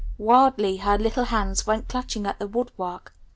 [0.17, 3.13] Wildly her little hands went clutching at the woodwork.